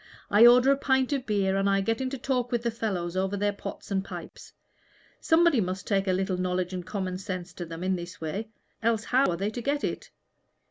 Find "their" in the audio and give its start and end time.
3.37-3.53